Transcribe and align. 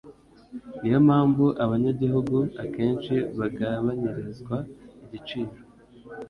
Ni 0.79 0.87
yo 0.93 0.99
mpamvu 1.07 1.45
abanyagihugu 1.63 2.37
akenshi 2.63 3.13
bagabanyirizwa 3.39 4.57
igiciro 5.05 5.53